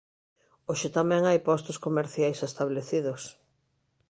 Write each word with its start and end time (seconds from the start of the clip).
Hoxe 0.69 0.87
tamén 0.97 1.23
hai 1.29 1.39
postos 1.49 1.77
comerciais 1.85 2.39
establecidos. 2.49 3.21